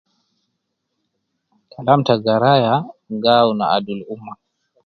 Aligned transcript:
Kalam 1.71 1.99
ta 2.07 2.13
garaya 2.25 2.75
gi 3.21 3.29
awun 3.39 3.55
ma 3.59 3.65
adul 3.75 4.01
umma 4.13 4.33